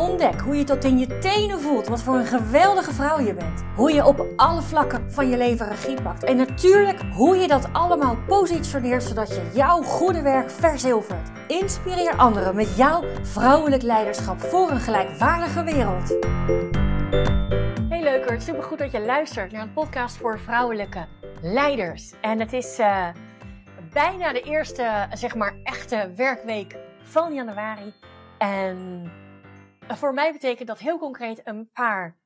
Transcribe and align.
Ontdek 0.00 0.40
hoe 0.40 0.56
je 0.56 0.64
tot 0.64 0.84
in 0.84 0.98
je 0.98 1.18
tenen 1.18 1.60
voelt 1.60 1.86
wat 1.86 2.02
voor 2.02 2.14
een 2.14 2.26
geweldige 2.26 2.92
vrouw 2.92 3.20
je 3.20 3.34
bent. 3.34 3.62
Hoe 3.76 3.92
je 3.92 4.06
op 4.06 4.26
alle 4.36 4.62
vlakken 4.62 5.12
van 5.12 5.28
je 5.28 5.36
leven 5.36 5.68
regie 5.68 6.02
pakt. 6.02 6.24
En 6.24 6.36
natuurlijk 6.36 7.00
hoe 7.12 7.36
je 7.36 7.48
dat 7.48 7.68
allemaal 7.72 8.16
positioneert 8.26 9.02
zodat 9.02 9.28
je 9.28 9.50
jouw 9.54 9.82
goede 9.82 10.22
werk 10.22 10.50
verzilvert. 10.50 11.28
Inspireer 11.48 12.16
anderen 12.16 12.54
met 12.54 12.76
jouw 12.76 13.04
vrouwelijk 13.22 13.82
leiderschap 13.82 14.40
voor 14.40 14.70
een 14.70 14.80
gelijkwaardige 14.80 15.64
wereld. 15.64 16.08
Hey 17.88 18.02
leukert, 18.02 18.42
supergoed 18.42 18.78
dat 18.78 18.92
je 18.92 19.00
luistert 19.00 19.52
naar 19.52 19.62
een 19.62 19.72
podcast 19.72 20.16
voor 20.16 20.38
vrouwelijke 20.38 21.06
leiders. 21.42 22.12
En 22.20 22.40
het 22.40 22.52
is 22.52 22.78
uh, 22.78 23.08
bijna 23.92 24.32
de 24.32 24.40
eerste, 24.40 25.06
zeg 25.12 25.34
maar, 25.34 25.54
echte 25.62 26.12
werkweek 26.16 26.76
van 27.02 27.34
januari. 27.34 27.94
En 28.38 29.10
voor 29.96 30.14
mij 30.14 30.32
betekent 30.32 30.68
dat 30.68 30.78
heel 30.78 30.98
concreet 30.98 31.46
een 31.46 31.70
paar 31.72 32.18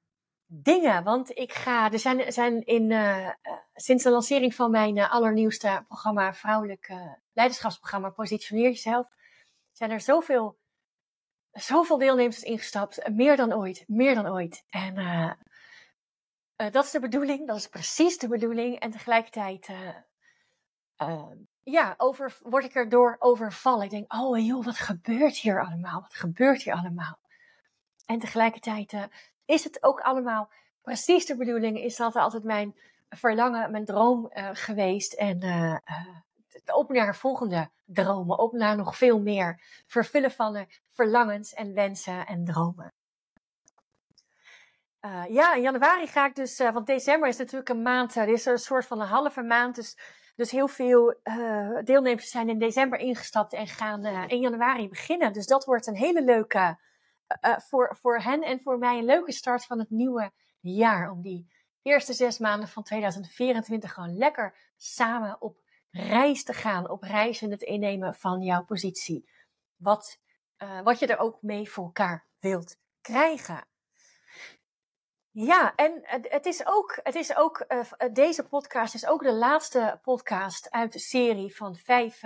dingen. 0.46 1.04
Want 1.04 1.38
ik 1.38 1.52
ga, 1.52 1.92
er 1.92 1.98
zijn, 1.98 2.32
zijn 2.32 2.64
in, 2.64 2.90
uh, 2.90 3.28
sinds 3.74 4.04
de 4.04 4.10
lancering 4.10 4.54
van 4.54 4.70
mijn 4.70 4.96
uh, 4.96 5.12
allernieuwste 5.12 5.84
programma, 5.86 6.34
Vrouwelijk 6.34 6.92
Leiderschapsprogramma, 7.32 8.10
Positioneer 8.10 8.68
Jezelf, 8.68 9.06
zijn 9.72 9.90
er 9.90 10.00
zoveel, 10.00 10.58
zoveel 11.52 11.98
deelnemers 11.98 12.42
ingestapt. 12.42 13.08
Meer 13.08 13.36
dan 13.36 13.54
ooit, 13.54 13.84
meer 13.86 14.14
dan 14.14 14.28
ooit. 14.28 14.64
En 14.68 14.94
dat 16.56 16.84
is 16.84 16.90
de 16.90 17.00
bedoeling, 17.00 17.46
dat 17.46 17.56
is 17.56 17.68
precies 17.68 18.18
de 18.18 18.28
bedoeling. 18.28 18.78
En 18.78 18.90
tegelijkertijd, 18.90 19.68
ja, 21.62 21.94
over, 21.96 22.38
word 22.42 22.64
ik 22.64 22.74
erdoor 22.74 23.16
overvallen. 23.18 23.84
Ik 23.84 23.90
denk, 23.90 24.12
oh 24.12 24.46
joh, 24.46 24.64
wat 24.64 24.78
gebeurt 24.78 25.36
hier 25.36 25.64
allemaal? 25.64 26.00
Wat 26.00 26.14
gebeurt 26.14 26.62
hier 26.62 26.74
allemaal? 26.74 27.18
En 28.06 28.18
tegelijkertijd 28.18 28.92
uh, 28.92 29.02
is 29.44 29.64
het 29.64 29.82
ook 29.82 30.00
allemaal 30.00 30.50
precies 30.82 31.26
de 31.26 31.36
bedoeling. 31.36 31.78
Is 31.78 31.96
dat 31.96 32.16
altijd 32.16 32.44
mijn 32.44 32.76
verlangen, 33.08 33.70
mijn 33.70 33.84
droom 33.84 34.30
uh, 34.34 34.48
geweest. 34.52 35.12
En 35.12 35.44
uh, 35.44 35.76
op 36.74 36.90
naar 36.92 37.16
volgende 37.16 37.68
dromen. 37.84 38.38
Op 38.38 38.52
naar 38.52 38.76
nog 38.76 38.96
veel 38.96 39.20
meer. 39.20 39.60
Vervullen 39.86 40.30
van 40.30 40.66
verlangens 40.92 41.52
en 41.52 41.74
wensen 41.74 42.26
en 42.26 42.44
dromen. 42.44 42.92
ja, 45.28 45.54
in 45.54 45.62
januari 45.62 46.06
ga 46.06 46.26
ik 46.26 46.34
dus, 46.34 46.58
want 46.58 46.86
december 46.86 47.28
is 47.28 47.36
natuurlijk 47.36 47.68
een 47.68 47.82
maand, 47.82 48.14
er 48.14 48.28
is 48.28 48.44
een 48.44 48.58
soort 48.58 48.86
van 48.86 49.00
een 49.00 49.06
halve 49.06 49.42
maand. 49.42 49.74
Dus, 49.74 49.98
dus 50.36 50.50
heel 50.50 50.68
veel 50.68 51.14
deelnemers 51.84 52.30
zijn 52.30 52.48
in 52.48 52.58
december 52.58 52.98
ingestapt 52.98 53.52
en 53.52 53.66
gaan 53.66 54.04
in 54.06 54.40
januari 54.40 54.88
beginnen. 54.88 55.32
Dus 55.32 55.46
dat 55.46 55.64
wordt 55.64 55.86
een 55.86 55.96
hele 55.96 56.24
leuke 56.24 56.78
uh, 57.42 57.58
voor, 57.58 57.96
voor 58.00 58.18
hen 58.18 58.42
en 58.42 58.60
voor 58.60 58.78
mij 58.78 58.98
een 58.98 59.04
leuke 59.04 59.32
start 59.32 59.64
van 59.64 59.78
het 59.78 59.90
nieuwe 59.90 60.32
jaar. 60.60 61.10
Om 61.10 61.22
die 61.22 61.52
eerste 61.82 62.12
zes 62.12 62.38
maanden 62.38 62.68
van 62.68 62.82
2024 62.82 63.92
gewoon 63.92 64.16
lekker 64.16 64.56
samen 64.76 65.40
op 65.40 65.62
reis 65.90 66.44
te 66.44 66.52
gaan. 66.52 66.90
Op 66.90 67.02
reis 67.02 67.42
in 67.42 67.50
het 67.50 67.62
innemen 67.62 68.14
van 68.14 68.42
jouw 68.42 68.64
positie. 68.64 69.28
Wat, 69.76 70.20
uh, 70.58 70.80
wat 70.80 70.98
je 70.98 71.06
er 71.06 71.18
ook 71.18 71.42
mee 71.42 71.70
voor 71.70 71.84
elkaar 71.84 72.26
wilt 72.38 72.76
krijgen. 73.00 73.66
Ja, 75.30 75.74
en 75.74 76.00
het 76.06 76.46
is 76.46 76.66
ook, 76.66 77.00
het 77.02 77.14
is 77.14 77.36
ook 77.36 77.66
deze 78.12 78.44
podcast 78.44 78.94
is 78.94 79.06
ook 79.06 79.22
de 79.22 79.32
laatste 79.32 79.98
podcast 80.02 80.70
uit 80.70 80.92
de 80.92 80.98
serie 80.98 81.56
van 81.56 81.76
vijf 81.76 82.22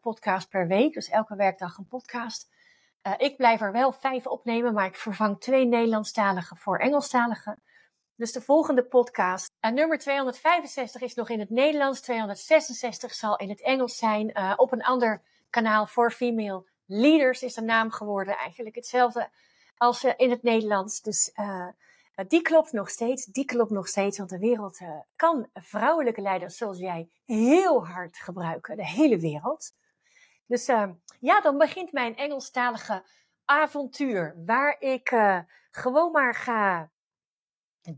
podcasts 0.00 0.48
per 0.48 0.66
week. 0.66 0.94
Dus 0.94 1.08
elke 1.08 1.36
werkdag 1.36 1.76
een 1.76 1.86
podcast. 1.86 2.53
Uh, 3.06 3.12
ik 3.16 3.36
blijf 3.36 3.60
er 3.60 3.72
wel 3.72 3.92
vijf 3.92 4.26
opnemen, 4.26 4.74
maar 4.74 4.86
ik 4.86 4.96
vervang 4.96 5.40
twee 5.40 5.66
Nederlandstaligen 5.66 6.56
voor 6.56 6.78
Engelstaligen. 6.78 7.62
Dus 8.16 8.32
de 8.32 8.40
volgende 8.40 8.84
podcast, 8.84 9.50
uh, 9.60 9.70
nummer 9.70 9.98
265, 9.98 11.00
is 11.02 11.14
nog 11.14 11.28
in 11.28 11.40
het 11.40 11.50
Nederlands. 11.50 12.00
266 12.00 13.14
zal 13.14 13.36
in 13.36 13.48
het 13.48 13.62
Engels 13.62 13.96
zijn. 13.96 14.30
Uh, 14.34 14.52
op 14.56 14.72
een 14.72 14.82
ander 14.82 15.22
kanaal 15.50 15.86
voor 15.86 16.10
female 16.10 16.64
leaders 16.86 17.42
is 17.42 17.54
de 17.54 17.62
naam 17.62 17.90
geworden. 17.90 18.36
Eigenlijk 18.36 18.76
hetzelfde 18.76 19.28
als 19.76 20.04
in 20.04 20.30
het 20.30 20.42
Nederlands. 20.42 21.00
Dus 21.00 21.32
die 22.28 22.42
klopt 22.42 22.72
nog 22.72 22.90
steeds. 22.90 23.24
Die 23.24 23.44
klopt 23.44 23.70
nog 23.70 23.88
steeds, 23.88 24.18
want 24.18 24.30
de 24.30 24.38
wereld 24.38 24.78
kan 25.16 25.48
vrouwelijke 25.54 26.20
leiders 26.20 26.56
zoals 26.56 26.78
jij 26.78 27.08
heel 27.24 27.86
hard 27.86 28.16
gebruiken. 28.16 28.76
De 28.76 28.86
hele 28.86 29.18
wereld. 29.18 29.72
Dus 30.46 30.68
uh, 30.68 30.90
ja, 31.20 31.40
dan 31.40 31.58
begint 31.58 31.92
mijn 31.92 32.16
Engelstalige 32.16 33.04
avontuur. 33.44 34.42
Waar 34.46 34.80
ik 34.80 35.10
uh, 35.10 35.38
gewoon 35.70 36.12
maar 36.12 36.34
ga 36.34 36.90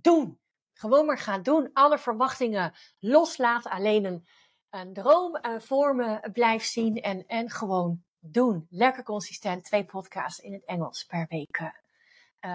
doen. 0.00 0.40
Gewoon 0.72 1.06
maar 1.06 1.18
ga 1.18 1.38
doen. 1.38 1.70
Alle 1.72 1.98
verwachtingen 1.98 2.74
loslaten. 2.98 3.70
Alleen 3.70 4.04
een, 4.04 4.26
een 4.70 4.92
droom 4.92 5.38
uh, 5.42 5.60
voor 5.60 5.94
me 5.94 6.30
blijf 6.32 6.64
zien. 6.64 7.00
En, 7.00 7.26
en 7.26 7.50
gewoon 7.50 8.04
doen. 8.18 8.66
Lekker 8.70 9.02
consistent. 9.02 9.64
Twee 9.64 9.84
podcasts 9.84 10.40
in 10.40 10.52
het 10.52 10.64
Engels 10.64 11.04
per 11.04 11.26
week 11.28 11.72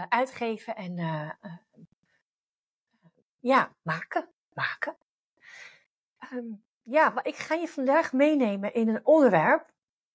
uitgeven. 0.09 0.75
En 0.75 0.96
ja, 3.40 3.75
maken. 3.81 4.29
Maken. 4.53 4.97
Um, 6.34 6.63
ja, 6.81 7.23
ik 7.23 7.35
ga 7.35 7.56
je 7.56 7.68
vandaag 7.68 8.13
meenemen 8.13 8.73
in 8.73 8.88
een 8.88 9.06
onderwerp 9.06 9.72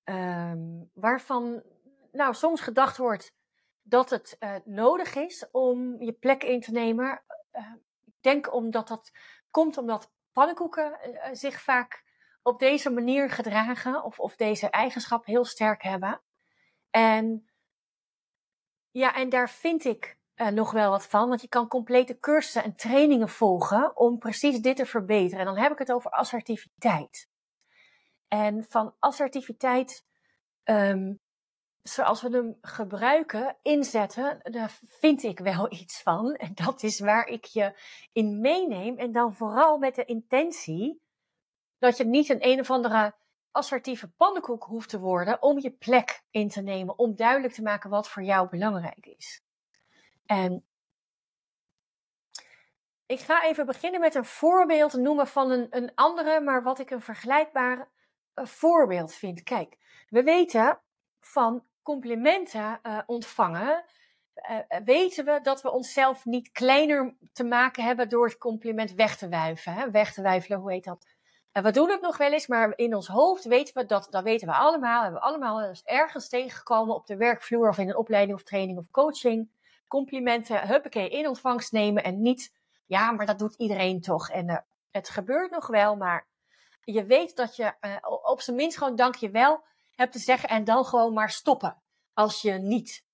um, 0.08 0.90
waarvan 0.94 1.62
nou, 2.12 2.34
soms 2.34 2.60
gedacht 2.60 2.96
wordt 2.96 3.34
dat 3.82 4.10
het 4.10 4.36
uh, 4.40 4.54
nodig 4.64 5.14
is 5.14 5.50
om 5.50 6.02
je 6.02 6.12
plek 6.12 6.44
in 6.44 6.60
te 6.60 6.72
nemen. 6.72 7.22
Uh, 7.52 7.72
ik 8.04 8.14
denk 8.20 8.54
omdat 8.54 8.88
dat 8.88 9.12
komt 9.50 9.76
omdat 9.78 10.12
pannenkoeken 10.32 10.98
uh, 11.04 11.28
zich 11.32 11.60
vaak 11.60 12.04
op 12.42 12.58
deze 12.58 12.90
manier 12.90 13.30
gedragen 13.30 14.04
of, 14.04 14.20
of 14.20 14.36
deze 14.36 14.70
eigenschap 14.70 15.24
heel 15.24 15.44
sterk 15.44 15.82
hebben. 15.82 16.20
En 16.90 17.50
ja, 18.90 19.14
en 19.14 19.28
daar 19.28 19.50
vind 19.50 19.84
ik 19.84 20.18
nog 20.52 20.70
wel 20.70 20.90
wat 20.90 21.06
van, 21.06 21.28
want 21.28 21.40
je 21.40 21.48
kan 21.48 21.68
complete 21.68 22.18
cursussen 22.18 22.62
en 22.64 22.76
trainingen 22.76 23.28
volgen 23.28 23.96
om 23.96 24.18
precies 24.18 24.60
dit 24.60 24.76
te 24.76 24.86
verbeteren. 24.86 25.38
En 25.38 25.46
dan 25.46 25.62
heb 25.62 25.72
ik 25.72 25.78
het 25.78 25.92
over 25.92 26.10
assertiviteit. 26.10 27.28
En 28.28 28.64
van 28.64 28.94
assertiviteit, 28.98 30.04
um, 30.64 31.20
zoals 31.82 32.22
we 32.22 32.28
hem 32.28 32.58
gebruiken, 32.60 33.56
inzetten, 33.62 34.38
daar 34.42 34.78
vind 34.82 35.22
ik 35.22 35.38
wel 35.38 35.72
iets 35.80 36.02
van. 36.02 36.34
En 36.34 36.54
dat 36.54 36.82
is 36.82 37.00
waar 37.00 37.26
ik 37.26 37.44
je 37.44 37.80
in 38.12 38.40
meeneem. 38.40 38.98
En 38.98 39.12
dan 39.12 39.34
vooral 39.34 39.78
met 39.78 39.94
de 39.94 40.04
intentie 40.04 41.02
dat 41.78 41.96
je 41.96 42.04
niet 42.04 42.28
een 42.28 42.46
een 42.46 42.60
of 42.60 42.70
andere 42.70 43.14
assertieve 43.50 44.08
pannenkoek 44.08 44.64
hoeft 44.64 44.88
te 44.88 44.98
worden 44.98 45.42
om 45.42 45.58
je 45.58 45.70
plek 45.70 46.22
in 46.30 46.48
te 46.48 46.60
nemen, 46.60 46.98
om 46.98 47.16
duidelijk 47.16 47.54
te 47.54 47.62
maken 47.62 47.90
wat 47.90 48.08
voor 48.08 48.22
jou 48.22 48.48
belangrijk 48.48 49.06
is. 49.06 49.42
En 50.26 50.66
ik 53.06 53.20
ga 53.20 53.44
even 53.44 53.66
beginnen 53.66 54.00
met 54.00 54.14
een 54.14 54.24
voorbeeld 54.24 54.92
noemen 54.92 55.26
van 55.26 55.50
een, 55.50 55.66
een 55.70 55.94
andere, 55.94 56.40
maar 56.40 56.62
wat 56.62 56.78
ik 56.78 56.90
een 56.90 57.00
vergelijkbare 57.00 57.88
voorbeeld 58.44 59.14
vind. 59.14 59.42
Kijk, 59.42 59.76
we 60.08 60.22
weten 60.22 60.80
van 61.20 61.64
complimenten 61.82 62.80
uh, 62.82 62.98
ontvangen, 63.06 63.84
uh, 64.34 64.80
weten 64.84 65.24
we 65.24 65.40
dat 65.42 65.62
we 65.62 65.70
onszelf 65.70 66.24
niet 66.24 66.52
kleiner 66.52 67.14
te 67.32 67.44
maken 67.44 67.84
hebben 67.84 68.08
door 68.08 68.26
het 68.26 68.38
compliment 68.38 68.92
weg 68.92 69.16
te 69.16 69.28
wuiven. 69.28 69.72
Hè? 69.72 69.90
Weg 69.90 70.12
te 70.12 70.22
wuifelen, 70.22 70.58
hoe 70.58 70.72
heet 70.72 70.84
dat? 70.84 71.06
En 71.52 71.62
we 71.62 71.70
doen 71.70 71.90
het 71.90 72.00
nog 72.00 72.16
wel 72.16 72.32
eens, 72.32 72.46
maar 72.46 72.72
in 72.76 72.94
ons 72.94 73.06
hoofd 73.06 73.44
weten 73.44 73.74
we 73.74 73.86
dat, 73.86 74.06
dat 74.10 74.22
weten 74.22 74.48
we 74.48 74.54
allemaal, 74.54 75.02
hebben 75.02 75.20
allemaal 75.20 75.62
eens 75.62 75.82
ergens 75.82 76.28
tegengekomen 76.28 76.94
op 76.94 77.06
de 77.06 77.16
werkvloer 77.16 77.68
of 77.68 77.78
in 77.78 77.88
een 77.88 77.96
opleiding 77.96 78.38
of 78.38 78.44
training 78.44 78.78
of 78.78 78.90
coaching. 78.90 79.50
Complimenten, 79.88 80.66
huppakee, 80.66 81.08
in 81.08 81.28
ontvangst 81.28 81.72
nemen 81.72 82.04
en 82.04 82.22
niet, 82.22 82.54
ja, 82.86 83.12
maar 83.12 83.26
dat 83.26 83.38
doet 83.38 83.54
iedereen 83.54 84.00
toch. 84.00 84.30
En 84.30 84.64
het 84.90 85.08
gebeurt 85.08 85.50
nog 85.50 85.66
wel, 85.66 85.96
maar 85.96 86.26
je 86.92 87.04
weet 87.04 87.36
dat 87.36 87.56
je 87.56 87.74
uh, 87.80 87.96
op 88.22 88.40
zijn 88.40 88.56
minst 88.56 88.78
gewoon 88.78 88.96
dankjewel 88.96 89.64
hebt 89.94 90.12
te 90.12 90.18
zeggen 90.18 90.48
en 90.48 90.64
dan 90.64 90.84
gewoon 90.84 91.12
maar 91.12 91.30
stoppen. 91.30 91.82
Als 92.12 92.42
je 92.42 92.52
niet 92.52 93.04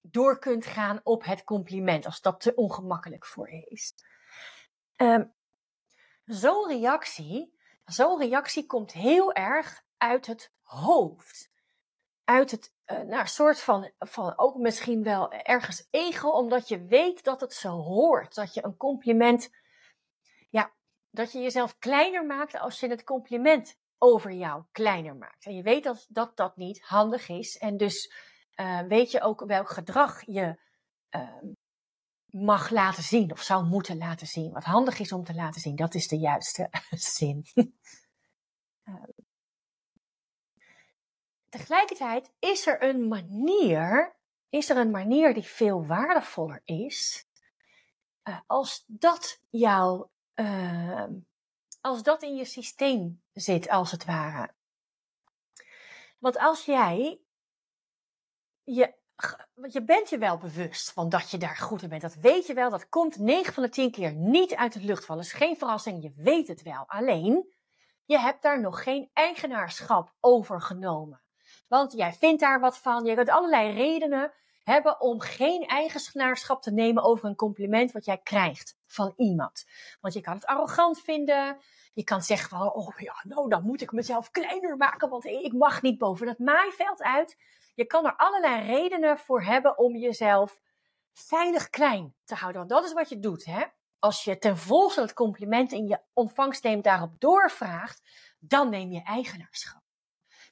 door 0.00 0.38
kunt 0.38 0.66
gaan 0.66 1.00
op 1.02 1.24
het 1.24 1.44
compliment, 1.44 2.06
als 2.06 2.20
dat 2.20 2.40
te 2.40 2.54
ongemakkelijk 2.54 3.26
voor 3.26 3.50
je 3.50 3.64
is. 3.64 3.94
Um, 4.96 5.34
Zo'n 6.24 6.68
reactie 6.68 7.60
zo'n 7.84 8.18
reactie 8.18 8.66
komt 8.66 8.92
heel 8.92 9.32
erg 9.32 9.84
uit 9.96 10.26
het 10.26 10.52
hoofd. 10.62 11.50
Uit 12.24 12.50
het 12.50 12.72
uh, 12.86 13.24
soort 13.24 13.60
van, 13.60 13.90
van 13.98 14.38
ook 14.38 14.56
misschien 14.56 15.02
wel 15.02 15.32
ergens 15.32 15.88
ego, 15.90 16.28
omdat 16.28 16.68
je 16.68 16.84
weet 16.84 17.24
dat 17.24 17.40
het 17.40 17.52
zo 17.52 17.70
hoort. 17.70 18.34
Dat 18.34 18.54
je 18.54 18.64
een 18.64 18.76
compliment, 18.76 19.50
dat 21.12 21.32
je 21.32 21.40
jezelf 21.40 21.78
kleiner 21.78 22.26
maakt 22.26 22.58
als 22.58 22.80
je 22.80 22.88
het 22.88 23.04
compliment 23.04 23.78
over 23.98 24.32
jou 24.32 24.64
kleiner 24.72 25.16
maakt. 25.16 25.44
En 25.44 25.54
je 25.54 25.62
weet 25.62 25.84
dat 25.84 26.06
dat, 26.08 26.36
dat 26.36 26.56
niet 26.56 26.82
handig 26.82 27.28
is. 27.28 27.58
En 27.58 27.76
dus 27.76 28.12
uh, 28.56 28.80
weet 28.80 29.10
je 29.10 29.20
ook 29.20 29.44
welk 29.46 29.68
gedrag 29.68 30.22
je 30.26 30.60
uh, 31.10 31.42
mag 32.26 32.70
laten 32.70 33.02
zien 33.02 33.32
of 33.32 33.42
zou 33.42 33.64
moeten 33.64 33.98
laten 33.98 34.26
zien. 34.26 34.52
Wat 34.52 34.64
handig 34.64 34.98
is 34.98 35.12
om 35.12 35.24
te 35.24 35.34
laten 35.34 35.60
zien, 35.60 35.76
dat 35.76 35.94
is 35.94 36.08
de 36.08 36.18
juiste 36.18 36.70
zin. 37.16 37.46
uh, 37.54 38.94
tegelijkertijd 41.48 42.32
is 42.38 42.66
er 42.66 42.82
een 42.82 43.08
manier, 43.08 44.16
is 44.48 44.70
er 44.70 44.76
een 44.76 44.90
manier 44.90 45.34
die 45.34 45.46
veel 45.46 45.86
waardevoller 45.86 46.62
is, 46.64 47.26
uh, 48.24 48.40
als 48.46 48.84
dat 48.86 49.40
jou, 49.50 50.06
uh, 50.34 51.04
als 51.80 52.02
dat 52.02 52.22
in 52.22 52.36
je 52.36 52.44
systeem 52.44 53.22
zit, 53.32 53.68
als 53.68 53.90
het 53.90 54.04
ware. 54.04 54.54
Want 56.18 56.38
als 56.38 56.64
jij 56.64 57.20
je 58.64 59.00
je 59.70 59.84
bent 59.84 60.08
je 60.08 60.18
wel 60.18 60.38
bewust 60.38 60.92
van 60.92 61.08
dat 61.08 61.30
je 61.30 61.38
daar 61.38 61.56
goed 61.56 61.82
in 61.82 61.88
bent. 61.88 62.02
Dat 62.02 62.14
weet 62.14 62.46
je 62.46 62.54
wel. 62.54 62.70
Dat 62.70 62.88
komt 62.88 63.18
9 63.18 63.52
van 63.52 63.62
de 63.62 63.68
10 63.68 63.90
keer 63.90 64.12
niet 64.12 64.54
uit 64.54 64.74
het 64.74 64.82
lucht 64.82 65.04
vallen. 65.04 65.22
Is 65.22 65.32
geen 65.32 65.56
verrassing. 65.56 66.02
Je 66.02 66.12
weet 66.16 66.48
het 66.48 66.62
wel. 66.62 66.84
Alleen, 66.86 67.54
je 68.04 68.18
hebt 68.18 68.42
daar 68.42 68.60
nog 68.60 68.82
geen 68.82 69.10
eigenaarschap 69.12 70.14
over 70.20 70.60
genomen. 70.60 71.22
Want 71.68 71.92
jij 71.92 72.12
vindt 72.12 72.40
daar 72.40 72.60
wat 72.60 72.78
van. 72.78 73.04
Je 73.04 73.14
kunt 73.14 73.28
allerlei 73.28 73.72
redenen 73.72 74.32
hebben 74.62 75.00
om 75.00 75.20
geen 75.20 75.66
eigenaarschap 75.66 76.62
te 76.62 76.72
nemen 76.72 77.02
over 77.02 77.28
een 77.28 77.34
compliment 77.34 77.92
wat 77.92 78.04
jij 78.04 78.18
krijgt 78.18 78.76
van 78.86 79.12
iemand. 79.16 79.64
Want 80.00 80.14
je 80.14 80.20
kan 80.20 80.34
het 80.34 80.46
arrogant 80.46 81.00
vinden. 81.00 81.56
Je 81.92 82.04
kan 82.04 82.22
zeggen 82.22 82.48
van, 82.48 82.72
oh 82.72 82.98
ja, 82.98 83.14
nou 83.22 83.48
dan 83.48 83.62
moet 83.62 83.80
ik 83.80 83.92
mezelf 83.92 84.30
kleiner 84.30 84.76
maken, 84.76 85.08
want 85.08 85.24
ik 85.24 85.52
mag 85.52 85.82
niet 85.82 85.98
boven 85.98 86.26
dat 86.26 86.38
maaiveld 86.38 87.02
uit. 87.02 87.36
Je 87.74 87.84
kan 87.84 88.06
er 88.06 88.16
allerlei 88.16 88.66
redenen 88.66 89.18
voor 89.18 89.42
hebben 89.42 89.78
om 89.78 89.96
jezelf 89.96 90.60
veilig 91.12 91.70
klein 91.70 92.14
te 92.24 92.34
houden. 92.34 92.60
Want 92.60 92.72
dat 92.72 92.84
is 92.84 92.92
wat 92.92 93.08
je 93.08 93.18
doet, 93.18 93.44
hè? 93.44 93.64
Als 93.98 94.24
je 94.24 94.38
ten 94.38 94.56
volste 94.56 95.00
het 95.00 95.12
compliment 95.12 95.72
in 95.72 95.86
je 95.86 96.00
ontvangst 96.12 96.64
neemt, 96.64 96.84
daarop 96.84 97.20
doorvraagt, 97.20 98.02
dan 98.38 98.70
neem 98.70 98.92
je 98.92 99.02
eigenaarschap. 99.02 99.81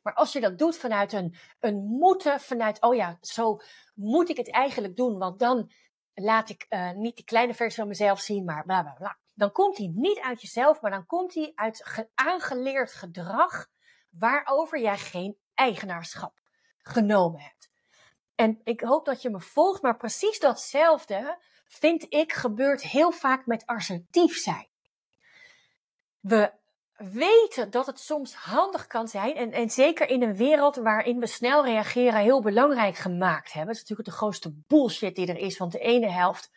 Maar 0.03 0.15
als 0.15 0.33
je 0.33 0.41
dat 0.41 0.59
doet 0.59 0.77
vanuit 0.77 1.13
een, 1.13 1.35
een 1.61 1.85
moeten, 1.85 2.41
vanuit, 2.41 2.83
oh 2.83 2.95
ja, 2.95 3.19
zo 3.21 3.61
moet 3.95 4.29
ik 4.29 4.37
het 4.37 4.51
eigenlijk 4.51 4.97
doen, 4.97 5.19
want 5.19 5.39
dan 5.39 5.71
laat 6.15 6.49
ik 6.49 6.67
uh, 6.69 6.91
niet 6.91 7.17
die 7.17 7.25
kleine 7.25 7.55
versie 7.55 7.79
van 7.79 7.89
mezelf 7.89 8.21
zien, 8.21 8.45
maar 8.45 8.65
bla 8.65 8.83
bla 8.83 8.93
bla. 8.93 9.19
Dan 9.35 9.53
komt 9.53 9.77
hij 9.77 9.91
niet 9.95 10.21
uit 10.21 10.41
jezelf, 10.41 10.81
maar 10.81 10.91
dan 10.91 11.07
komt 11.07 11.35
hij 11.35 11.53
uit 11.55 12.09
aangeleerd 12.15 12.93
gedrag 12.93 13.67
waarover 14.11 14.81
jij 14.81 14.99
geen 14.99 15.39
eigenaarschap 15.55 16.41
genomen 16.79 17.41
hebt. 17.41 17.71
En 18.35 18.61
ik 18.65 18.81
hoop 18.81 19.05
dat 19.05 19.23
je 19.23 19.31
me 19.31 19.41
volgt, 19.41 19.83
maar 19.83 19.97
precies 19.97 20.39
datzelfde 20.39 21.39
vind 21.65 22.07
ik 22.09 22.33
gebeurt 22.33 22.83
heel 22.83 23.11
vaak 23.11 23.47
met 23.47 23.67
assertief 23.67 24.37
zijn. 24.37 24.69
We 26.21 26.60
weten 27.09 27.71
dat 27.71 27.87
het 27.87 28.01
soms 28.01 28.35
handig 28.35 28.87
kan 28.87 29.09
zijn, 29.09 29.37
en, 29.37 29.53
en 29.53 29.71
zeker 29.71 30.09
in 30.09 30.23
een 30.23 30.37
wereld 30.37 30.77
waarin 30.77 31.19
we 31.19 31.27
snel 31.27 31.65
reageren 31.65 32.21
heel 32.21 32.41
belangrijk 32.41 32.97
gemaakt 32.97 33.53
hebben. 33.53 33.75
Dat 33.75 33.83
is 33.83 33.89
natuurlijk 33.89 34.09
de 34.09 34.15
grootste 34.15 34.53
bullshit 34.67 35.17
die 35.17 35.27
er 35.27 35.39
is, 35.39 35.59
want 35.59 35.73
de 35.73 35.79
ene 35.79 36.11
helft 36.11 36.51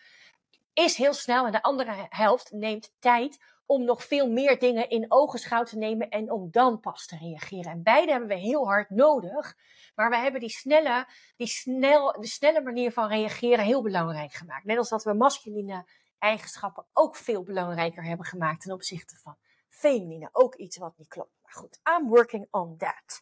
is 0.73 0.97
heel 0.97 1.13
snel 1.13 1.45
en 1.45 1.51
de 1.51 1.61
andere 1.61 2.07
helft 2.09 2.51
neemt 2.51 2.93
tijd 2.99 3.39
om 3.65 3.83
nog 3.83 4.03
veel 4.03 4.29
meer 4.29 4.59
dingen 4.59 4.89
in 4.89 5.11
ogenschouw 5.11 5.63
te 5.63 5.77
nemen 5.77 6.09
en 6.09 6.31
om 6.31 6.51
dan 6.51 6.79
pas 6.79 7.05
te 7.05 7.17
reageren. 7.17 7.71
En 7.71 7.83
beide 7.83 8.11
hebben 8.11 8.29
we 8.29 8.35
heel 8.35 8.65
hard 8.65 8.89
nodig, 8.89 9.57
maar 9.95 10.09
we 10.09 10.17
hebben 10.17 10.39
die 10.39 10.49
snelle, 10.49 11.07
die 11.35 11.47
snel, 11.47 12.11
de 12.11 12.27
snelle 12.27 12.61
manier 12.61 12.91
van 12.91 13.07
reageren 13.07 13.65
heel 13.65 13.81
belangrijk 13.81 14.33
gemaakt. 14.33 14.65
Net 14.65 14.77
als 14.77 14.89
dat 14.89 15.03
we 15.03 15.13
masculine 15.13 15.85
eigenschappen 16.19 16.85
ook 16.93 17.15
veel 17.15 17.43
belangrijker 17.43 18.03
hebben 18.03 18.25
gemaakt 18.25 18.61
ten 18.61 18.73
opzichte 18.73 19.15
van 19.15 19.37
feminine. 19.83 20.29
Ook 20.31 20.55
iets 20.55 20.77
wat 20.77 20.97
niet 20.97 21.07
klopt. 21.07 21.31
Maar 21.41 21.53
goed, 21.53 21.79
I'm 21.97 22.07
working 22.07 22.47
on 22.51 22.77
that. 22.77 23.21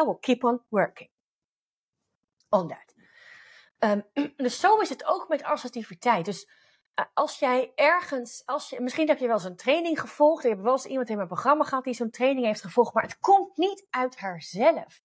I 0.00 0.04
will 0.04 0.18
keep 0.20 0.44
on 0.44 0.62
working 0.68 1.10
on 2.48 2.68
that. 2.68 2.94
Um, 3.78 4.04
dus 4.36 4.60
zo 4.60 4.78
is 4.78 4.88
het 4.88 5.04
ook 5.04 5.28
met 5.28 5.42
assertiviteit. 5.42 6.24
Dus 6.24 6.48
uh, 6.94 7.04
als 7.14 7.38
jij 7.38 7.72
ergens, 7.74 8.42
als 8.46 8.70
je, 8.70 8.80
misschien 8.80 9.08
heb 9.08 9.18
je 9.18 9.26
wel 9.26 9.34
eens 9.34 9.44
een 9.44 9.56
training 9.56 10.00
gevolgd. 10.00 10.44
Ik 10.44 10.50
heb 10.50 10.60
wel 10.60 10.72
eens 10.72 10.86
iemand 10.86 11.08
in 11.08 11.16
mijn 11.16 11.28
programma 11.28 11.64
gehad 11.64 11.84
die 11.84 11.94
zo'n 11.94 12.10
training 12.10 12.46
heeft 12.46 12.60
gevolgd. 12.60 12.94
Maar 12.94 13.02
het 13.02 13.18
komt 13.18 13.56
niet 13.56 13.86
uit 13.90 14.18
haarzelf. 14.18 15.02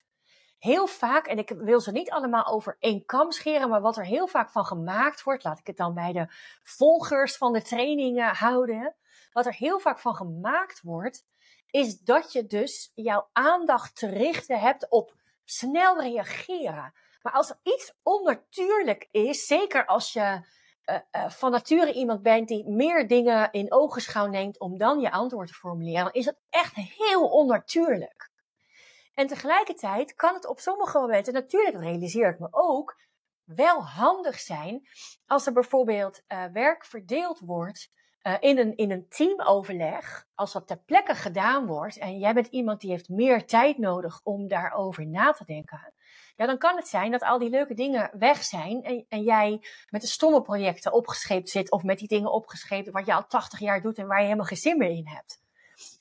Heel 0.57 0.88
vaak, 0.88 1.27
en 1.27 1.38
ik 1.38 1.50
wil 1.50 1.80
ze 1.80 1.92
niet 1.92 2.12
allemaal 2.12 2.45
over 2.45 2.75
één 2.80 3.06
kam 3.06 3.31
scheren, 3.31 3.69
maar 3.69 3.81
wat 3.81 3.98
er 3.98 4.06
heel 4.06 4.27
vaak 4.27 4.51
van 4.51 4.65
gemaakt 4.65 5.24
wordt, 5.24 5.44
laat 5.44 5.59
ik 5.59 5.68
het 5.68 5.77
dan 5.77 5.94
bij 5.94 6.13
de 6.13 6.27
volgers 6.63 7.38
van 7.38 7.54
de 7.54 7.62
trainingen 7.62 8.36
houden. 8.36 8.95
Wat 9.31 9.45
er 9.45 9.53
heel 9.53 9.79
vaak 9.79 10.00
van 10.00 10.15
gemaakt 10.15 10.81
wordt, 10.81 11.25
is 11.69 12.00
dat 12.00 12.31
je 12.31 12.45
dus 12.45 12.91
jouw 12.95 13.29
aandacht 13.33 13.95
te 13.95 14.07
richten 14.07 14.59
hebt 14.59 14.89
op 14.89 15.15
snel 15.45 16.01
reageren. 16.01 16.94
Maar 17.21 17.33
als 17.33 17.50
er 17.50 17.59
iets 17.63 17.94
onnatuurlijk 18.03 19.07
is, 19.12 19.45
zeker 19.45 19.85
als 19.85 20.13
je 20.13 20.45
uh, 20.85 21.00
uh, 21.12 21.29
van 21.29 21.51
nature 21.51 21.94
iemand 21.94 22.21
bent 22.21 22.47
die 22.47 22.69
meer 22.69 23.07
dingen 23.07 23.51
in 23.51 23.71
ogenschouw 23.71 24.25
neemt 24.25 24.59
om 24.59 24.77
dan 24.77 25.00
je 25.00 25.12
antwoord 25.12 25.47
te 25.47 25.53
formuleren, 25.53 26.03
dan 26.03 26.13
is 26.13 26.25
dat 26.25 26.39
echt 26.50 26.75
heel 26.75 27.30
onnatuurlijk. 27.30 28.30
En 29.13 29.27
tegelijkertijd 29.27 30.15
kan 30.15 30.33
het 30.33 30.47
op 30.47 30.59
sommige 30.59 31.00
momenten, 31.00 31.33
natuurlijk 31.33 31.77
realiseer 31.77 32.30
ik 32.30 32.39
me 32.39 32.47
ook, 32.51 32.97
wel 33.44 33.83
handig 33.83 34.39
zijn 34.39 34.88
als 35.25 35.45
er 35.45 35.53
bijvoorbeeld 35.53 36.21
uh, 36.27 36.45
werk 36.45 36.85
verdeeld 36.85 37.39
wordt 37.39 37.89
uh, 38.27 38.35
in, 38.39 38.57
een, 38.57 38.75
in 38.75 38.91
een 38.91 39.07
teamoverleg, 39.09 40.27
als 40.35 40.53
dat 40.53 40.68
ter 40.68 40.77
plekke 40.77 41.15
gedaan 41.15 41.65
wordt 41.65 41.97
en 41.97 42.19
jij 42.19 42.33
bent 42.33 42.47
iemand 42.47 42.81
die 42.81 42.89
heeft 42.89 43.09
meer 43.09 43.45
tijd 43.45 43.77
nodig 43.77 44.19
om 44.24 44.47
daarover 44.47 45.07
na 45.07 45.31
te 45.31 45.45
denken, 45.45 45.94
ja, 46.35 46.45
dan 46.45 46.57
kan 46.57 46.75
het 46.75 46.87
zijn 46.87 47.11
dat 47.11 47.23
al 47.23 47.40
die 47.40 47.49
leuke 47.49 47.73
dingen 47.73 48.11
weg 48.19 48.44
zijn 48.44 48.83
en, 48.83 49.06
en 49.09 49.23
jij 49.23 49.66
met 49.90 50.02
de 50.02 50.07
stomme 50.07 50.42
projecten 50.42 50.94
opgescheept 50.94 51.49
zit 51.49 51.71
of 51.71 51.83
met 51.83 51.99
die 51.99 52.07
dingen 52.07 52.31
opgescheept 52.31 52.90
wat 52.90 53.06
je 53.06 53.13
al 53.13 53.28
80 53.28 53.59
jaar 53.59 53.81
doet 53.81 53.97
en 53.97 54.07
waar 54.07 54.18
je 54.18 54.23
helemaal 54.23 54.45
geen 54.45 54.57
zin 54.57 54.78
meer 54.78 54.90
in 54.90 55.07
hebt. 55.07 55.42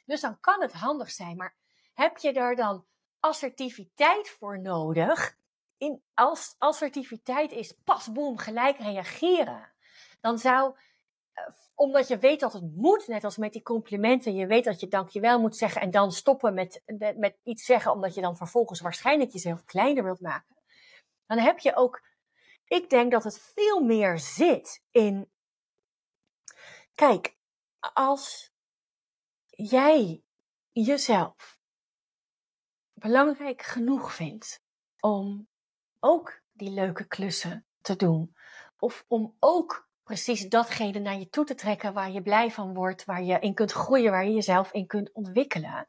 Dus 0.04 0.20
dan 0.20 0.40
kan 0.40 0.60
het 0.60 0.72
handig 0.72 1.10
zijn, 1.10 1.36
maar 1.36 1.56
heb 1.94 2.16
je 2.16 2.32
daar 2.32 2.56
dan 2.56 2.84
assertiviteit 3.20 4.28
voor 4.28 4.60
nodig? 4.60 5.36
In, 5.78 6.02
als 6.14 6.54
assertiviteit 6.58 7.52
is 7.52 7.74
pas 7.84 8.12
boem 8.12 8.38
gelijk 8.38 8.78
reageren, 8.78 9.72
dan 10.20 10.38
zou 10.38 10.74
eh, 10.74 10.85
omdat 11.74 12.08
je 12.08 12.18
weet 12.18 12.40
dat 12.40 12.52
het 12.52 12.76
moet, 12.76 13.06
net 13.06 13.24
als 13.24 13.36
met 13.36 13.52
die 13.52 13.62
complimenten. 13.62 14.34
Je 14.34 14.46
weet 14.46 14.64
dat 14.64 14.80
je 14.80 14.88
dankjewel 14.88 15.40
moet 15.40 15.56
zeggen 15.56 15.80
en 15.80 15.90
dan 15.90 16.12
stoppen 16.12 16.54
met, 16.54 16.82
met 17.16 17.36
iets 17.42 17.64
zeggen, 17.64 17.92
omdat 17.92 18.14
je 18.14 18.20
dan 18.20 18.36
vervolgens 18.36 18.80
waarschijnlijk 18.80 19.30
jezelf 19.30 19.64
kleiner 19.64 20.04
wilt 20.04 20.20
maken. 20.20 20.56
Dan 21.26 21.38
heb 21.38 21.58
je 21.58 21.76
ook, 21.76 22.02
ik 22.64 22.90
denk 22.90 23.10
dat 23.12 23.24
het 23.24 23.40
veel 23.40 23.80
meer 23.80 24.18
zit 24.18 24.82
in, 24.90 25.30
kijk, 26.94 27.36
als 27.80 28.52
jij 29.50 30.22
jezelf 30.72 31.58
belangrijk 32.92 33.62
genoeg 33.62 34.14
vindt 34.14 34.62
om 35.00 35.48
ook 36.00 36.40
die 36.52 36.70
leuke 36.70 37.06
klussen 37.06 37.66
te 37.80 37.96
doen, 37.96 38.36
of 38.78 39.04
om 39.08 39.36
ook 39.38 39.85
precies 40.06 40.48
datgene 40.48 40.98
naar 40.98 41.18
je 41.18 41.28
toe 41.28 41.44
te 41.44 41.54
trekken 41.54 41.92
waar 41.92 42.10
je 42.10 42.22
blij 42.22 42.50
van 42.50 42.74
wordt, 42.74 43.04
waar 43.04 43.22
je 43.22 43.38
in 43.38 43.54
kunt 43.54 43.72
groeien, 43.72 44.10
waar 44.10 44.24
je 44.24 44.32
jezelf 44.32 44.72
in 44.72 44.86
kunt 44.86 45.12
ontwikkelen. 45.12 45.88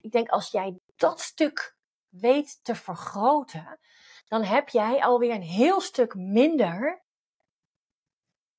Ik 0.00 0.12
denk 0.12 0.28
als 0.28 0.50
jij 0.50 0.78
dat 0.96 1.20
stuk 1.20 1.76
weet 2.08 2.64
te 2.64 2.74
vergroten, 2.74 3.78
dan 4.26 4.44
heb 4.44 4.68
jij 4.68 5.02
alweer 5.02 5.30
een 5.30 5.42
heel 5.42 5.80
stuk 5.80 6.14
minder 6.14 7.02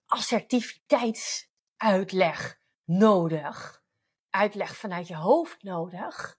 assertiviteitsuitleg 0.05 2.59
nodig, 2.83 3.81
uitleg 4.29 4.75
vanuit 4.75 5.07
je 5.07 5.15
hoofd 5.15 5.63
nodig, 5.63 6.37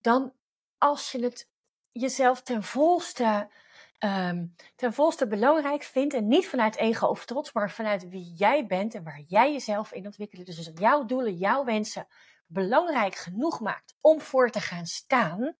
dan 0.00 0.32
als 0.78 1.12
je 1.12 1.22
het 1.22 1.50
jezelf 1.92 2.42
ten 2.42 2.62
volste 2.62 3.50
um, 3.98 4.54
ten 4.76 4.92
volste 4.92 5.26
belangrijk 5.26 5.82
vindt. 5.82 6.14
En 6.14 6.28
niet 6.28 6.48
vanuit 6.48 6.76
ego 6.76 7.06
of 7.06 7.24
trots, 7.24 7.52
maar 7.52 7.70
vanuit 7.70 8.08
wie 8.08 8.32
jij 8.36 8.66
bent 8.66 8.94
en 8.94 9.04
waar 9.04 9.22
jij 9.26 9.52
jezelf 9.52 9.92
in 9.92 10.06
ontwikkelt. 10.06 10.46
Dus 10.46 10.70
jouw 10.74 11.04
doelen, 11.04 11.34
jouw 11.34 11.64
wensen, 11.64 12.06
belangrijk 12.46 13.14
genoeg 13.14 13.60
maakt 13.60 13.96
om 14.00 14.20
voor 14.20 14.50
te 14.50 14.60
gaan 14.60 14.86
staan, 14.86 15.56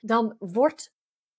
dan 0.00 0.36
wordt 0.38 0.92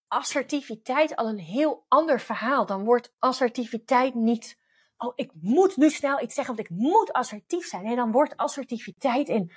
assertiviteit 0.07 1.15
al 1.15 1.27
een 1.27 1.39
heel 1.39 1.85
ander 1.87 2.19
verhaal. 2.19 2.65
Dan 2.65 2.83
wordt 2.83 3.13
assertiviteit 3.19 4.13
niet, 4.13 4.59
oh, 4.97 5.13
ik 5.15 5.31
moet 5.41 5.77
nu 5.77 5.89
snel 5.89 6.21
iets 6.21 6.35
zeggen, 6.35 6.55
want 6.55 6.69
ik 6.69 6.75
moet 6.75 7.13
assertief 7.13 7.65
zijn. 7.65 7.83
Nee, 7.83 7.95
dan 7.95 8.11
wordt 8.11 8.37
assertiviteit 8.37 9.29
in, 9.29 9.51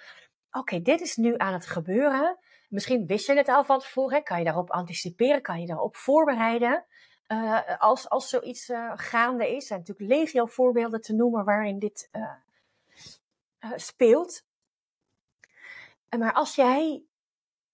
oké, 0.50 0.80
dit 0.82 1.00
is 1.00 1.16
nu 1.16 1.34
aan 1.36 1.52
het 1.52 1.66
gebeuren. 1.66 2.38
Misschien 2.68 3.06
wist 3.06 3.26
je 3.26 3.34
het 3.34 3.48
al 3.48 3.64
van 3.64 3.78
tevoren, 3.78 4.22
kan 4.22 4.38
je 4.38 4.44
daarop 4.44 4.70
anticiperen, 4.70 5.42
kan 5.42 5.60
je 5.60 5.66
daarop 5.66 5.96
voorbereiden. 5.96 6.84
Uh, 7.28 7.60
als, 7.78 8.08
als 8.08 8.28
zoiets 8.28 8.68
uh, 8.68 8.92
gaande 8.94 9.56
is, 9.56 9.66
zijn 9.66 9.78
natuurlijk 9.78 10.10
legio 10.10 10.46
voorbeelden 10.46 11.00
te 11.00 11.14
noemen 11.14 11.44
waarin 11.44 11.78
dit 11.78 12.08
uh, 12.12 13.72
speelt. 13.76 14.46
Maar 16.18 16.32
als 16.32 16.54
jij 16.54 17.02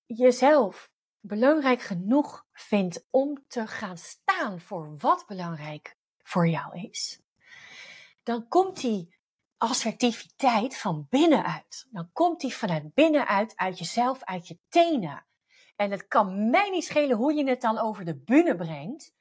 jezelf 0.07 0.91
belangrijk 1.21 1.81
genoeg 1.81 2.47
vindt 2.53 3.07
om 3.11 3.45
te 3.49 3.67
gaan 3.67 3.99
staan 3.99 4.61
voor 4.61 4.97
wat 4.99 5.25
belangrijk 5.27 5.97
voor 6.23 6.49
jou 6.49 6.81
is, 6.81 7.21
dan 8.23 8.49
komt 8.49 8.81
die 8.81 9.14
assertiviteit 9.69 10.77
van 10.77 11.07
binnenuit. 11.11 11.87
Dan 11.91 12.11
komt 12.13 12.41
die 12.41 12.55
vanuit 12.55 12.95
binnenuit, 12.95 13.57
uit 13.57 13.79
jezelf, 13.79 14.25
uit 14.25 14.49
je 14.49 14.59
tenen. 14.69 15.27
En 15.77 15.91
het 15.91 16.07
kan 16.07 16.51
mij 16.51 16.71
niet 16.71 16.85
schelen 16.85 17.17
hoe 17.17 17.35
je 17.35 17.49
het 17.49 17.61
dan 17.61 17.79
over 17.79 18.05
de 18.05 18.17
bühne 18.17 18.57
brengt. 18.57 19.13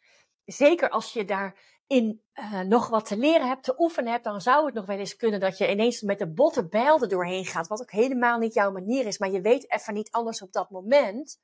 Zeker 0.45 0.89
als 0.89 1.13
je 1.13 1.25
daarin 1.25 2.21
uh, 2.33 2.59
nog 2.59 2.87
wat 2.87 3.05
te 3.05 3.17
leren 3.17 3.47
hebt, 3.47 3.63
te 3.63 3.75
oefenen 3.77 4.11
hebt, 4.11 4.23
dan 4.23 4.41
zou 4.41 4.65
het 4.65 4.73
nog 4.73 4.85
wel 4.85 4.97
eens 4.97 5.15
kunnen 5.15 5.39
dat 5.39 5.57
je 5.57 5.71
ineens 5.71 6.01
met 6.01 6.19
de 6.19 6.33
botte 6.33 6.67
bijl 6.67 7.01
er 7.01 7.09
doorheen 7.09 7.45
gaat. 7.45 7.67
Wat 7.67 7.81
ook 7.81 7.91
helemaal 7.91 8.37
niet 8.37 8.53
jouw 8.53 8.71
manier 8.71 9.05
is, 9.05 9.17
maar 9.17 9.31
je 9.31 9.41
weet 9.41 9.71
even 9.71 9.93
niet 9.93 10.11
anders 10.11 10.41
op 10.41 10.51
dat 10.51 10.69
moment. 10.69 11.39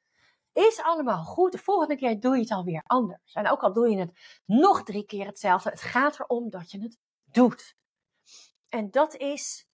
Is 0.53 0.82
allemaal 0.82 1.24
goed. 1.24 1.51
De 1.51 1.58
volgende 1.58 1.96
keer 1.96 2.20
doe 2.20 2.36
je 2.36 2.41
het 2.41 2.51
alweer 2.51 2.84
anders. 2.86 3.34
En 3.34 3.50
ook 3.50 3.62
al 3.62 3.74
doe 3.74 3.89
je 3.89 3.98
het 3.98 4.41
nog 4.46 4.84
drie 4.84 5.06
keer 5.06 5.25
hetzelfde, 5.25 5.70
het 5.70 5.82
gaat 5.82 6.20
erom 6.20 6.50
dat 6.50 6.72
je 6.72 6.82
het 6.82 6.98
doet. 7.32 7.77
En 8.69 8.91
dat 8.91 9.15
is 9.15 9.67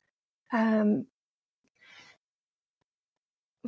um, 0.53 1.11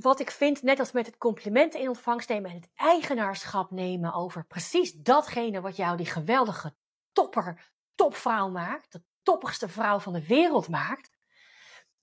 wat 0.01 0.19
ik 0.19 0.31
vind, 0.31 0.62
net 0.62 0.79
als 0.79 0.91
met 0.91 1.05
het 1.05 1.17
compliment 1.17 1.74
in 1.74 1.88
ontvangst 1.88 2.29
nemen 2.29 2.50
en 2.50 2.55
het 2.55 2.69
eigenaarschap 2.75 3.72
nemen 3.72 4.13
over 4.13 4.46
precies 4.46 4.93
datgene 4.93 5.62
wat 5.62 5.75
jou 5.75 5.98
die 5.98 6.05
geweldige 6.05 6.75
topper, 7.12 7.72
topvrouw 7.96 8.50
maakt, 8.50 8.91
de 8.91 9.03
toppigste 9.22 9.69
vrouw 9.69 10.00
van 10.00 10.13
de 10.13 10.27
wereld 10.27 10.67
maakt, 10.67 11.17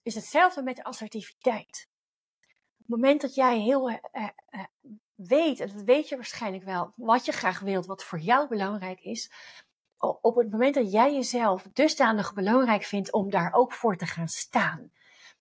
is 0.03 0.15
hetzelfde 0.15 0.63
met 0.63 0.83
assertiviteit. 0.83 1.89
Op 2.77 2.79
het 2.79 2.89
moment 2.89 3.21
dat 3.21 3.35
jij 3.35 3.59
heel 3.59 3.91
uh, 3.91 3.99
uh, 4.13 4.65
weet, 5.15 5.61
en 5.61 5.69
dat 5.73 5.83
weet 5.83 6.09
je 6.09 6.17
waarschijnlijk 6.17 6.65
wel, 6.65 6.93
wat 6.97 7.25
je 7.25 7.33
graag 7.33 7.61
wilt, 7.61 7.87
wat 7.87 8.05
voor 8.05 8.19
jou 8.19 8.49
belangrijk 8.49 9.01
is, 9.01 9.31
op 10.13 10.37
het 10.37 10.51
moment 10.51 10.75
dat 10.75 10.93
jij 10.93 11.15
jezelf 11.15 11.69
dusdanig 11.73 12.35
belangrijk 12.35 12.83
vindt 12.83 13.13
om 13.13 13.31
daar 13.31 13.53
ook 13.53 13.73
voor 13.73 13.97
te 13.97 14.07
gaan 14.07 14.29
staan, 14.29 14.93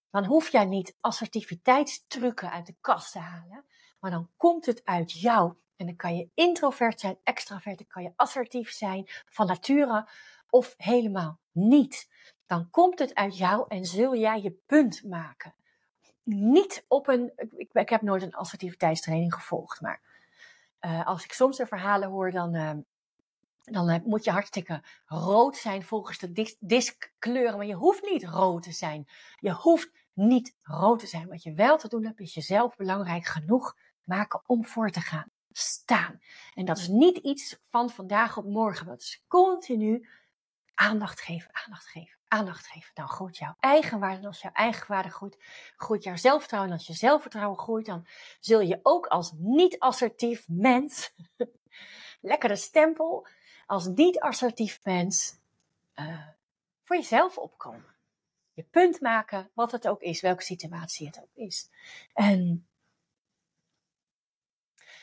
dan 0.09 0.25
hoef 0.25 0.49
jij 0.49 0.65
niet 0.65 0.97
assertiviteitstrucken 1.01 2.51
uit 2.51 2.65
de 2.65 2.75
kast 2.81 3.11
te 3.11 3.19
halen, 3.19 3.65
maar 3.99 4.11
dan 4.11 4.29
komt 4.37 4.65
het 4.65 4.85
uit 4.85 5.11
jou. 5.11 5.53
En 5.75 5.85
dan 5.85 5.95
kan 5.95 6.15
je 6.15 6.29
introvert 6.33 6.99
zijn, 6.99 7.17
extravert, 7.23 7.77
dan 7.77 7.87
kan 7.87 8.03
je 8.03 8.13
assertief 8.15 8.71
zijn 8.71 9.03
van 9.25 9.47
nature 9.47 10.09
of 10.49 10.73
helemaal 10.77 11.39
niet. 11.51 12.09
Dan 12.45 12.69
komt 12.69 12.99
het 12.99 13.15
uit 13.15 13.37
jou 13.37 13.65
en 13.67 13.85
zul 13.85 14.15
jij 14.15 14.41
je 14.41 14.51
punt 14.51 15.03
maken. 15.03 15.55
Niet 16.23 16.85
op 16.87 17.07
een. 17.07 17.33
Ik, 17.55 17.73
ik 17.73 17.89
heb 17.89 18.01
nooit 18.01 18.21
een 18.21 18.35
assertiviteitstraining 18.35 19.33
gevolgd, 19.33 19.81
maar 19.81 20.01
uh, 20.81 21.07
als 21.07 21.23
ik 21.23 21.33
soms 21.33 21.57
de 21.57 21.65
verhalen 21.65 22.09
hoor, 22.09 22.31
dan. 22.31 22.55
Uh, 22.55 22.71
dan 23.63 24.01
moet 24.05 24.23
je 24.23 24.31
hartstikke 24.31 24.83
rood 25.05 25.57
zijn 25.57 25.83
volgens 25.83 26.17
de 26.17 26.31
dis 26.31 26.55
diskkleuren. 26.59 27.57
Maar 27.57 27.65
je 27.65 27.73
hoeft 27.73 28.03
niet 28.03 28.23
rood 28.23 28.63
te 28.63 28.71
zijn. 28.71 29.07
Je 29.39 29.51
hoeft 29.51 29.91
niet 30.13 30.55
rood 30.61 30.99
te 30.99 31.07
zijn. 31.07 31.27
Wat 31.27 31.43
je 31.43 31.53
wel 31.53 31.77
te 31.77 31.87
doen 31.87 32.05
hebt, 32.05 32.19
is 32.19 32.33
jezelf 32.33 32.75
belangrijk 32.75 33.25
genoeg 33.25 33.77
maken 34.03 34.41
om 34.45 34.65
voor 34.65 34.89
te 34.89 35.01
gaan 35.01 35.31
staan. 35.51 36.19
En 36.53 36.65
dat 36.65 36.77
is 36.77 36.87
niet 36.87 37.17
iets 37.17 37.59
van 37.69 37.89
vandaag 37.89 38.37
op 38.37 38.45
morgen. 38.45 38.85
Dat 38.85 39.01
is 39.01 39.23
continu 39.27 40.07
aandacht 40.73 41.21
geven, 41.21 41.49
aandacht 41.53 41.85
geven, 41.85 42.19
aandacht 42.27 42.67
geven. 42.67 42.91
Dan 42.93 43.07
groeit 43.07 43.37
jouw 43.37 43.55
eigenwaarde. 43.59 44.17
En 44.17 44.25
als 44.25 44.41
jouw 44.41 44.51
eigenwaarde 44.51 45.09
groeit, 45.09 45.37
groeit 45.77 46.03
jouw 46.03 46.15
zelfvertrouwen. 46.15 46.71
En 46.71 46.77
als 46.77 46.87
je 46.87 46.93
zelfvertrouwen 46.93 47.59
groeit, 47.59 47.85
dan 47.85 48.07
zul 48.39 48.61
je 48.61 48.79
ook 48.83 49.05
als 49.05 49.31
niet-assertief 49.37 50.47
mens, 50.47 51.13
lekker 52.21 52.49
de 52.49 52.55
stempel, 52.55 53.27
als 53.65 53.87
niet-assertief 53.87 54.79
mens, 54.83 55.35
uh, 55.95 56.27
voor 56.83 56.95
jezelf 56.95 57.37
opkomen 57.37 57.93
je 58.53 58.63
punt 58.71 59.01
maken, 59.01 59.49
wat 59.53 59.71
het 59.71 59.87
ook 59.87 60.01
is, 60.01 60.21
welke 60.21 60.43
situatie 60.43 61.07
het 61.07 61.19
ook 61.21 61.35
is. 61.47 61.69
En 62.13 62.67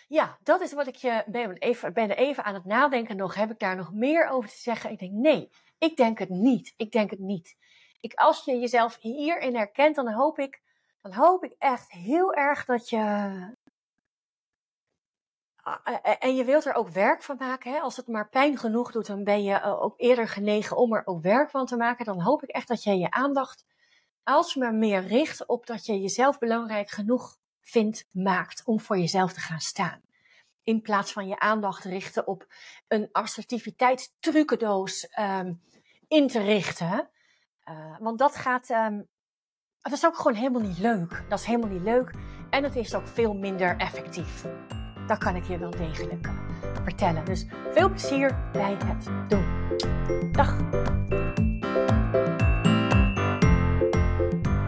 ja, 0.08 0.38
dat 0.42 0.60
is 0.60 0.72
wat 0.72 0.86
ik 0.86 0.94
je 0.94 1.24
ben, 1.26 1.56
even, 1.56 1.92
ben 1.92 2.10
even 2.10 2.44
aan 2.44 2.54
het 2.54 2.64
nadenken 2.64 3.16
nog. 3.16 3.34
Heb 3.34 3.50
ik 3.50 3.58
daar 3.58 3.76
nog 3.76 3.92
meer 3.92 4.28
over 4.28 4.50
te 4.50 4.58
zeggen? 4.58 4.90
Ik 4.90 4.98
denk 4.98 5.12
nee, 5.12 5.50
ik 5.78 5.96
denk 5.96 6.18
het 6.18 6.28
niet. 6.28 6.74
Ik 6.76 6.92
denk 6.92 7.10
het 7.10 7.18
niet. 7.18 7.56
Ik, 8.00 8.14
als 8.14 8.44
je 8.44 8.58
jezelf 8.58 8.98
hierin 9.00 9.56
herkent, 9.56 9.96
dan 9.96 10.12
hoop 10.12 10.38
ik, 10.38 10.60
dan 11.02 11.12
hoop 11.12 11.44
ik 11.44 11.54
echt 11.58 11.92
heel 11.92 12.34
erg 12.34 12.64
dat 12.64 12.88
je 12.88 12.98
en 16.18 16.36
je 16.36 16.44
wilt 16.44 16.64
er 16.64 16.74
ook 16.74 16.88
werk 16.88 17.22
van 17.22 17.36
maken. 17.38 17.72
Hè? 17.72 17.78
Als 17.78 17.96
het 17.96 18.06
maar 18.06 18.28
pijn 18.28 18.58
genoeg 18.58 18.92
doet, 18.92 19.06
dan 19.06 19.24
ben 19.24 19.42
je 19.42 19.54
eh, 19.54 19.82
ook 19.82 19.94
eerder 19.96 20.28
genegen 20.28 20.76
om 20.76 20.94
er 20.94 21.02
ook 21.04 21.22
werk 21.22 21.50
van 21.50 21.66
te 21.66 21.76
maken. 21.76 22.04
Dan 22.04 22.20
hoop 22.20 22.42
ik 22.42 22.48
echt 22.48 22.68
dat 22.68 22.82
je 22.82 22.98
je 22.98 23.10
aandacht 23.10 23.64
alsmaar 24.22 24.74
meer 24.74 25.06
richt 25.06 25.46
op 25.46 25.66
dat 25.66 25.86
je 25.86 26.00
jezelf 26.00 26.38
belangrijk 26.38 26.90
genoeg 26.90 27.36
vindt, 27.60 28.08
maakt 28.10 28.62
om 28.64 28.80
voor 28.80 28.98
jezelf 28.98 29.32
te 29.32 29.40
gaan 29.40 29.60
staan. 29.60 30.00
In 30.62 30.80
plaats 30.80 31.12
van 31.12 31.28
je 31.28 31.38
aandacht 31.38 31.84
richten 31.84 32.26
op 32.26 32.46
een 32.88 33.08
assertiviteitstrucendoos 33.12 35.08
um, 35.18 35.62
in 36.08 36.28
te 36.28 36.40
richten. 36.40 37.10
Want 37.98 38.18
dat 38.18 38.36
gaat. 38.36 38.70
Um, 38.70 39.08
dat 39.80 39.92
is 39.92 40.06
ook 40.06 40.16
gewoon 40.16 40.34
helemaal 40.34 40.60
niet 40.60 40.78
leuk. 40.78 41.24
Dat 41.28 41.38
is 41.38 41.44
helemaal 41.44 41.70
niet 41.70 41.82
leuk. 41.82 42.14
En 42.50 42.64
het 42.64 42.76
is 42.76 42.94
ook 42.94 43.06
veel 43.06 43.34
minder 43.34 43.76
effectief 43.76 44.44
dat 45.10 45.18
kan 45.18 45.36
ik 45.36 45.44
je 45.44 45.58
wel 45.58 45.70
degelijk 45.70 46.26
eh, 46.26 46.32
vertellen. 46.82 47.24
Dus 47.24 47.46
veel 47.72 47.88
plezier 47.90 48.36
bij 48.52 48.76
het 48.84 49.08
doen. 49.28 49.44
Dag! 50.32 50.56